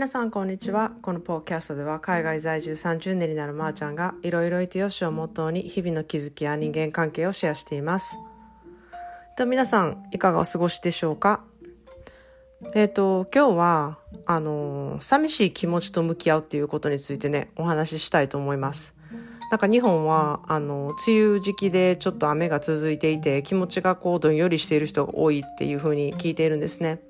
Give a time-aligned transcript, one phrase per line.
[0.00, 0.92] 皆さんこんにちは。
[1.02, 8.16] このポーキャストでは海外在住30年になるまーちゃんがいろいろいてよしをモットーに日々の気づきや人間関係をシェアしています。
[9.36, 11.44] と皆さんいかがお過ごしでしょうか？
[12.74, 18.94] えっ、ー、と今日はあの寂しい気持ちと向き合うっていうことについてねお話ししたいと思います。
[19.50, 27.02] なんか日本はあの梅雨時期でちょっと雨が続いていて気持ちがこうどんよりしている人が多いっていうふうに聞いているんですね。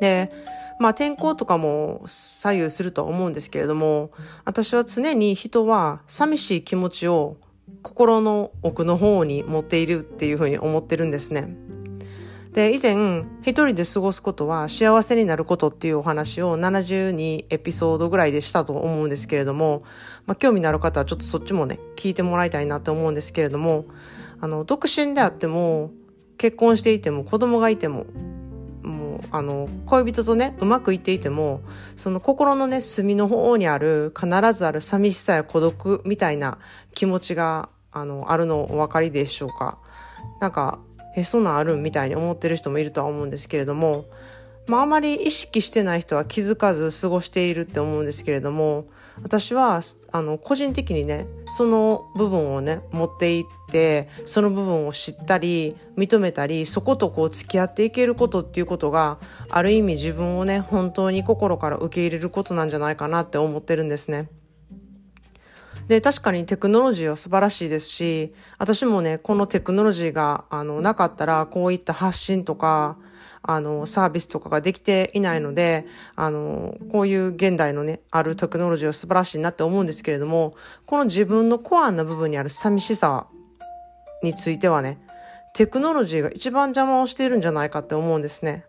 [0.00, 0.30] で
[0.78, 4.10] まあ天候とかも左右するとは思うんですけれども、
[4.44, 7.36] 私は常に人は寂しい気持ちを
[7.82, 11.56] 心の奥の方に持っているっていうふうに思ってるんですね。
[12.56, 19.82] で、以前、一人で過ごすことは幸せになることっていうお話を72エピソードぐらいでしたと思うんですけれども、
[20.24, 23.84] まあ、興味のある方はちょっとそっちもね、聞いてもらいたいなと思うんですけれども、
[24.40, 25.90] あの、独身であっても、
[26.38, 28.06] 結婚していても、子供がいても、
[29.36, 31.60] あの恋人とねうまくいっていても
[31.96, 36.58] その心のね隅の方にある必ずある寂しさや孤独みたいな
[36.92, 39.78] 気持ちがあのあるのお分かりでしょうか。
[40.40, 40.78] なんか
[41.14, 44.04] へそなあるみたいに思ってる人もいるとは思うんですけれども
[44.66, 48.88] まああまり意識してない人は気づかず過ごしているって思うんですけれども
[49.22, 49.80] 私は
[50.12, 64.28] あの個人的にねその部分をね持っていってその部分を知ったり認めたりそことこう付き合っていけることっていうことがある意味自分をね本当に心から受け入れることなんじゃないかなって思ってるんですね。
[65.88, 72.96] で、確かにテクノロジーは素晴らしいですし、私もね、このテクノロジーが、あの、なかったら、こういった発信とか、
[73.42, 83.26] あの、サービスとかができていないので、あの、こういう現代のね、あるテクノロジーは素晴らしいなって思うんですけれども、この自分のコアな部分にある寂しさ
[84.22, 84.98] についてはね、
[85.54, 88.64] テクノロジーが一番邪魔をしているんじゃないかって思うんですね。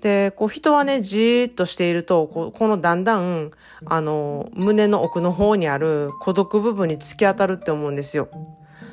[0.00, 3.50] で、こう人はね、じーっとしていると、ここのだんだん、
[3.84, 8.28] あの、胸の奥の方にある孤独部分に突き当たるって思うんですよ。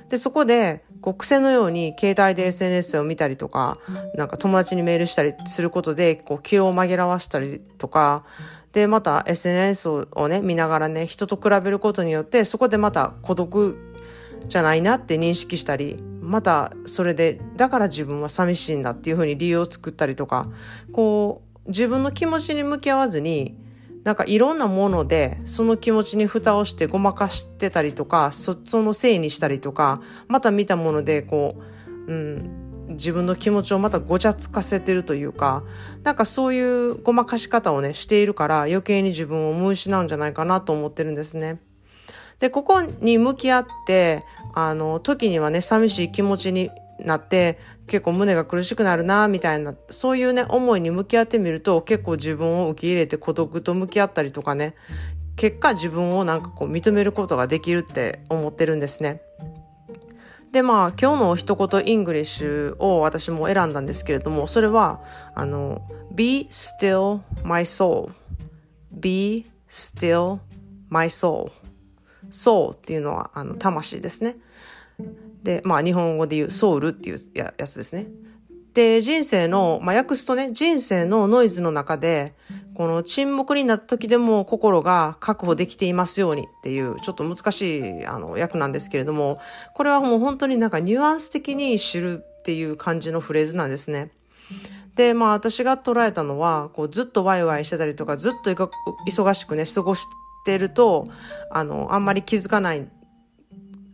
[0.09, 3.77] で、そこで、こう癖のように携帯で SNS を見たりとか、
[4.15, 8.23] なんか友達にメールしたりすることで、こう気を紛らわしたりとか、
[8.73, 13.77] で、また SNS をね、見ながらね、人と比べることによって、そこでまた孤独
[14.47, 20.47] じゃないなって認識したり、またそれで、だから自分は寂しいんだっていうふうに理由を作ったりとか、
[20.91, 23.55] こう、自分の気持ちに向き合わずに、
[24.05, 31.55] なんかいろんなものでその気持ちに蓋をしてごまかしてたりとかそそのせいにしたりとかまた見たものでこ
[32.07, 35.63] う、うん、自分の気持ちをまたごちゃつかせてるというか
[36.03, 41.59] なんかそういうごまかし方をねしているから余計に自分を見失うんじゃないかなと思ってるんですね。
[42.39, 44.23] でここに向き合って
[44.53, 46.69] あの時にはね寂しい気持ちに
[46.99, 54.75] なって結構胸が苦しくなるなみたいなそういうね思いに向き合ってみると結構自分を受け入れて孤独と向き合ったりとかね
[55.35, 59.21] 結果自分をなんかこう認めることができるって思ってるんですね。
[60.53, 65.01] でまあ今日の一言 English を私も選んだんですけれどもそれは
[65.33, 65.81] あの
[66.13, 68.11] Be still my soul
[68.89, 70.39] Be still
[70.87, 71.51] my soul
[72.29, 74.37] soul っていうのはあの魂ですね。
[75.45, 78.07] で、まあ日本語で言うソウルっていうやつですね。
[78.73, 82.33] で、人生の、まあ訳すとね、人生のノイズの中で、
[82.73, 89.39] この沈黙になった時でも心が確保できていますようにっていう、ちょっと難しい、あの、訳なんですけれども、
[89.75, 94.09] これはもう本当になんかニュアンス的に知るっていう感じのフレーズなんですね。
[94.95, 98.51] で、まあ私が捉えたのは、こうずっとワイワイしてたりとか、ずっと
[99.07, 100.05] 忙しくね、過ごし
[100.45, 101.07] てると、
[101.51, 102.87] あの、あんまり気づかない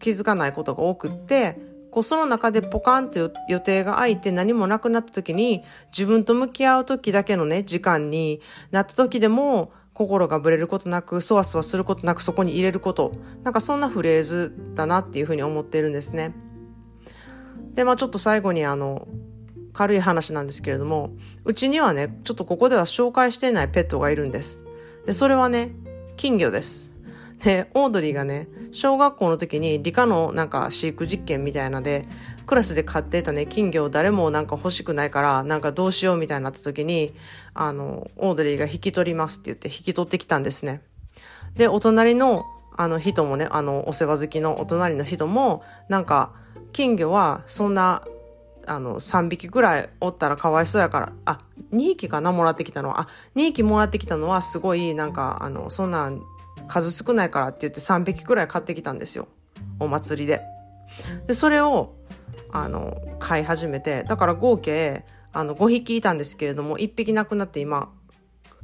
[0.01, 1.57] 気づかないことが多くって、
[1.91, 8.41] こうその中でポカンと予定が空いて何もなくなった時に自分と向き合う時だけのね、時間に
[8.71, 13.11] なった時でも心がぶれることなく、そわそわすることなくそこに入れること。
[13.43, 16.33] なんかそんなフレーズだなっていうふうに思っているんですね。
[17.73, 19.07] で、まあちょっと最後にあの、
[19.73, 21.11] 軽い話なんですけれども、
[21.43, 24.59] うちにはね、ちょっとここでは紹介していないペットがいるんです。
[25.05, 25.71] で、それはね、
[26.15, 26.90] 金魚です。
[27.43, 32.05] で、オードリーがね、小学校の時に理科のなんか飼育実験みたいなで、
[32.45, 37.13] クラスで飼ってたね、金魚を誰もなんか欲しくないから、なんかどうしようみたいになった時に、
[37.53, 40.81] あの、オードリーが引き取りますって言って引き取ってきたんですね。
[41.55, 42.45] で、お隣の
[42.75, 46.33] あの人もね、あの、お世話好きのお隣の人も、なんか、
[46.73, 48.03] 金魚はそんな、
[48.65, 51.39] あの、3匹ぐらいおったらかわいそうやから、あ、
[51.73, 56.21] 2匹かなもらってきたのは、あ、2匹もらってきたのはすごい、なんか、あの、そんなん
[56.67, 59.27] 数少ないからって言って3匹くらい買ってきたんですよ。
[59.79, 60.41] お祭りで。
[61.27, 61.95] で、それを、
[62.51, 67.91] あの、飼い始めて、だから合計、あの、5匹いたんですけれども、1匹亡くなって今、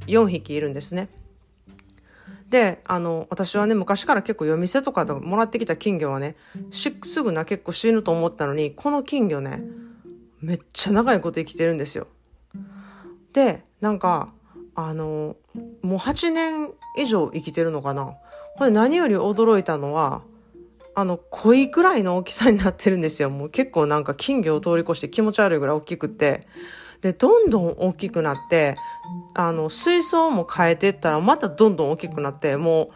[0.06, 1.08] 4匹いるんですね。
[2.50, 6.36] で、あの、私はね、昔から結構夜店とかでもらってきた金魚はね、
[6.70, 9.62] すぐな結構死ぬと思ったのに、この金魚ね、
[10.40, 12.06] めっちゃ長いこと生きてるんですよ。
[13.32, 14.32] で、なんか、
[14.74, 15.36] あの、
[15.82, 18.14] もう8年以上生きてるのかな？
[18.56, 20.22] これ何より驚いたのは、
[20.94, 23.30] あの、鯉くらいの大きさになってるんですよ。
[23.30, 26.40] もう結構なんか金魚を通り越して気持ち悪いぐらい大きくて。
[27.00, 28.76] で、どんどん大きくなって、
[29.34, 32.90] あの、水槽も変えてったらまたどんどん大きくなって、も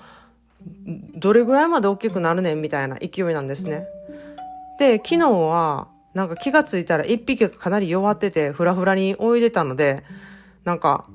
[0.87, 3.87] う、どれぐらいまで大きくなるねんみたいな勢いなんですね。
[4.81, 10.03] で、昨日は、なんか気がついたら一匹がかなり弱ってて、ふらふらに泳いでたので、
[10.65, 11.09] なんか、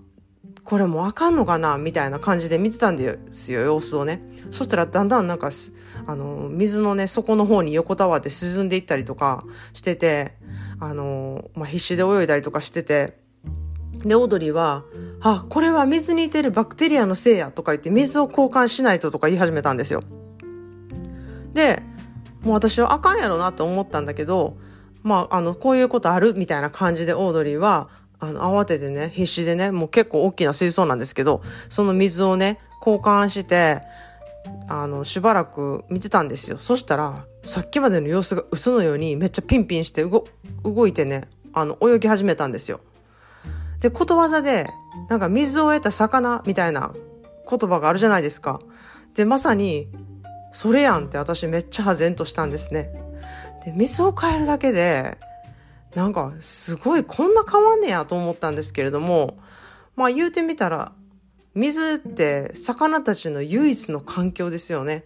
[0.67, 4.21] これもうあかんのかなみたいな感じで見てたんですよ、様子をね。
[4.51, 5.49] そしたらだんだんなんか、
[6.05, 10.35] あの、水のね、底の方に横たわって沈んでいったりとかしてて、
[10.81, 13.17] あの、まあ、必死で泳いだりとかしてて、
[13.99, 14.83] で、オードリーは、
[15.21, 20.01] あ、これは水にいてるバクテリアのせいやとか言って水を交換しないととか言い始めたんですよ。
[21.53, 21.81] で、
[22.41, 24.57] もう私はあかんやろなと思ったんだけど、
[25.01, 27.87] まあ、あの、こういうことあるみたいな感じでオードリーは、
[28.19, 33.81] あの、慌ててね、必死でね、もう結構大きな水槽なんですけど、その水をね、交換して、
[34.67, 36.57] あの、しばらく見てたんですよ。
[36.57, 40.25] そしたら、さっきまでの様子が嘘のようにめっちゃピンピンして動、
[40.63, 42.79] 動いてね、あの、泳ぎ始めたんですよ。
[43.79, 44.69] で、ことわざで、
[45.09, 46.93] なんか水を得た魚みたいな
[47.49, 48.59] 言葉があるじゃないですか。
[49.15, 49.87] で、まさに、
[50.51, 52.91] それやんって私めっちゃ唖然としたんですね。
[53.65, 55.17] で、水を変えるだけで、
[55.95, 59.39] なんかすごいこんな変わんねやと思ったんですけれども、
[59.95, 60.93] まあ言うてみたら、
[61.55, 65.03] 水って魚たちの唯一の環境ですよね。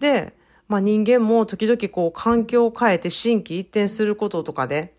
[0.00, 0.34] で、
[0.68, 4.94] まあ人間も時々こう環境を変えて心機一転することとかで、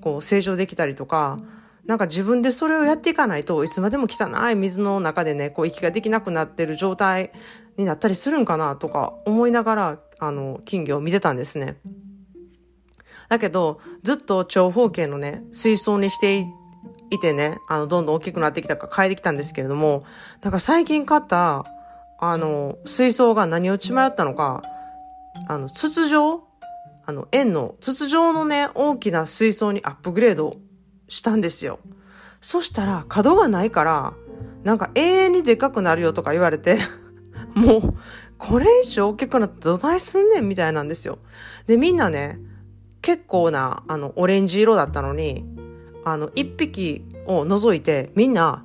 [0.00, 1.38] こう成長できたりとか、
[1.86, 7.32] なんか自分でそれをやっていかないといつまでも汚い水の中でね、こう息ができなくなってる状態
[7.76, 11.76] になったりするんかなとか思いながら、あの、金魚を見てたんですね。
[13.28, 16.46] だけど、ずっと長方形のね、水槽にして
[17.10, 20.04] いてね、あの、どんどん大きくなってきたか変えてきたんですけれども、
[20.42, 21.64] なんか最近買った、
[22.18, 24.62] あの、水槽が何を血迷ったのか、
[25.48, 26.44] あの、筒状？
[27.08, 30.56] あの、円の筒状のね、大きな水槽にアップグレード
[31.08, 31.78] したんですよ。
[32.40, 34.14] そしたら、角がないから、
[34.64, 36.78] なんか永遠にでかくなるよとか言われて
[37.54, 37.94] もう、
[38.38, 41.18] これ以上大きくなってどないすんねんみたいなんですよ。
[41.68, 42.40] で、みんなね、
[43.06, 45.44] 結構な、あの、オレンジ色だったのに、
[46.04, 48.64] あの、一匹を除いて、みんな、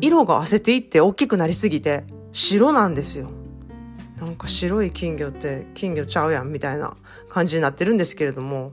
[0.00, 3.28] 色が褪せていって大きくなりすぎて、白なんですよ。
[4.20, 6.96] なんか白い金魚って金魚ちゃうやんみたいな
[7.28, 8.72] 感じになってるんですけれども、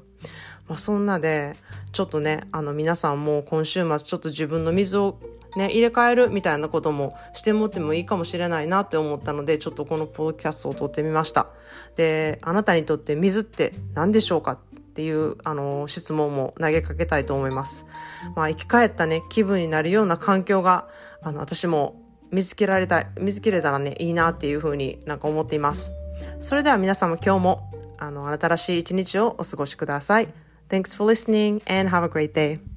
[0.68, 1.56] まあそんなで、
[1.92, 5.18] ちょっとね、あの皆さんも今週末ちょっと自分の水を
[5.56, 11.48] ね、入れ替えるみたいなこともしてもってもいいかもしれないなって思ったので、ちょっとこのポッドキャストを撮ってみました。
[11.96, 14.60] で、あなたにとって水って何でしょうか？
[14.94, 17.88] っていう、あの、質問も投げかけたいと思います。
[18.36, 20.88] まあ、生き返ったね、気分になるような環境が、
[21.24, 22.00] あの、私も
[22.31, 25.94] 見つけられたい、見つけれたらね、いいなっていうふうになんか思っています。
[26.40, 30.30] それでは皆さんも今日も、あの、新しい一日をお過ごしください。
[30.69, 32.73] Thanks for listening and have a great day.